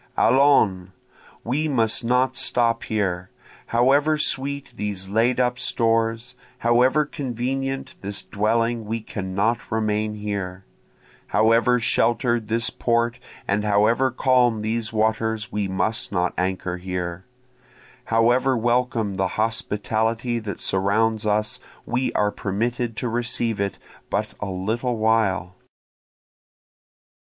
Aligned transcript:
Allons! 0.17 0.89
we 1.43 1.67
must 1.67 2.03
not 2.03 2.35
stop 2.35 2.81
here, 2.85 3.29
However 3.67 4.17
sweet 4.17 4.73
these 4.75 5.07
laid 5.09 5.39
up 5.39 5.59
stores, 5.59 6.33
however 6.57 7.05
convenient 7.05 7.95
this 8.01 8.23
dwelling 8.23 8.85
we 8.85 8.99
cannot 9.01 9.59
remain 9.71 10.15
here, 10.15 10.65
However 11.27 11.77
shelter'd 11.79 12.47
this 12.47 12.71
port 12.71 13.19
and 13.47 13.63
however 13.63 14.09
calm 14.09 14.63
these 14.63 14.91
waters 14.91 15.51
we 15.51 15.67
must 15.67 16.11
not 16.11 16.33
anchor 16.35 16.77
here, 16.77 17.25
However 18.05 18.57
welcome 18.57 19.13
the 19.17 19.27
hospitality 19.37 20.39
that 20.39 20.59
surrounds 20.59 21.27
us 21.27 21.59
we 21.85 22.11
are 22.13 22.31
permitted 22.31 22.97
to 22.97 23.07
receive 23.07 23.59
it 23.59 23.77
but 24.09 24.33
a 24.39 24.49
little 24.49 24.97
while. 24.97 25.57